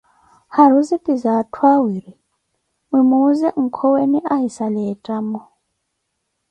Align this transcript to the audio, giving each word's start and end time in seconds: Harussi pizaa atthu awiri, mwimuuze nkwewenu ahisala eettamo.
Harussi 0.55 0.97
pizaa 1.05 1.37
atthu 1.41 1.61
awiri, 1.75 2.13
mwimuuze 2.89 3.47
nkwewenu 3.63 4.19
ahisala 4.33 4.79
eettamo. 4.91 5.39